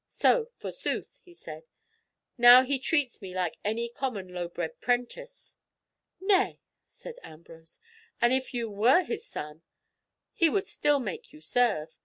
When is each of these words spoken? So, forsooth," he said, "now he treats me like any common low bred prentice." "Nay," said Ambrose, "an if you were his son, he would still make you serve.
So, 0.07 0.45
forsooth," 0.47 1.19
he 1.23 1.31
said, 1.31 1.61
"now 2.35 2.63
he 2.63 2.79
treats 2.79 3.21
me 3.21 3.35
like 3.35 3.59
any 3.63 3.87
common 3.87 4.29
low 4.33 4.47
bred 4.47 4.81
prentice." 4.81 5.57
"Nay," 6.19 6.59
said 6.83 7.17
Ambrose, 7.21 7.77
"an 8.19 8.31
if 8.31 8.51
you 8.51 8.67
were 8.67 9.03
his 9.03 9.23
son, 9.23 9.61
he 10.33 10.49
would 10.49 10.65
still 10.65 10.97
make 10.99 11.31
you 11.31 11.39
serve. 11.39 11.89